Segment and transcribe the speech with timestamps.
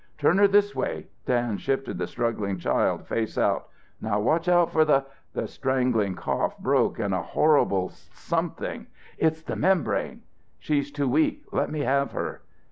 [0.17, 3.67] "Turn her this way!" Dan shifted the struggling child, face out.
[4.01, 8.87] "Now watch out for the" The strangling cough broke and a horrible something
[9.19, 10.23] "It's the membrane!
[10.57, 12.41] She's too weak let me have her!"